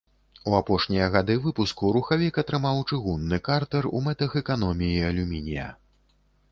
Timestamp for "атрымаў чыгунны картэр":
2.43-3.83